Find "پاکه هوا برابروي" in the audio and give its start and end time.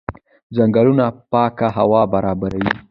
1.31-2.71